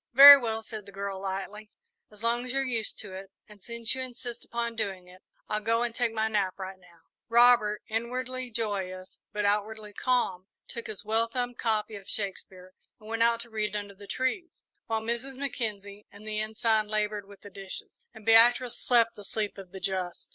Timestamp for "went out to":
13.09-13.51